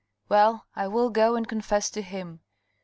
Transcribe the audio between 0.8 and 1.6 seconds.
will go and